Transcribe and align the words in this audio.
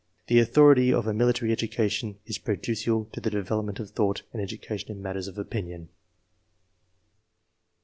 ]"The 0.29 0.39
authority 0.39 0.91
of 0.91 1.05
a 1.05 1.11
miKtary 1.13 1.51
education 1.51 2.17
is 2.25 2.39
prejudicial 2.39 3.05
to 3.13 3.21
the 3.21 3.29
develop 3.29 3.67
ment 3.67 3.79
of 3.79 3.91
thought 3.91 4.23
and 4.33 4.41
education 4.41 4.89
in 4.89 4.99
matters 4.99 5.27
of 5.27 5.37
opinion." 5.37 5.89